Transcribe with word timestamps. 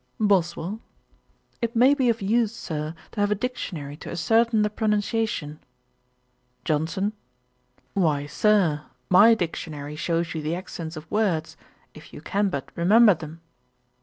BOSWELL. 0.19 0.79
'It 1.61 1.75
may 1.75 1.93
be 1.93 2.09
of 2.09 2.23
use, 2.23 2.51
Sir, 2.55 2.95
to 3.11 3.19
have 3.19 3.29
a 3.29 3.35
Dictionary 3.35 3.95
to 3.97 4.09
ascertain 4.09 4.63
the 4.63 4.71
pronunciation.' 4.71 5.59
JOHNSON. 6.65 7.13
'Why, 7.93 8.25
Sir, 8.25 8.85
my 9.11 9.35
Dictionary 9.35 9.95
shows 9.95 10.33
you 10.33 10.41
the 10.41 10.55
accents 10.55 10.97
of 10.97 11.05
words, 11.11 11.55
if 11.93 12.13
you 12.15 12.19
can 12.21 12.49
but 12.49 12.71
remember 12.75 13.13
them.' 13.13 13.41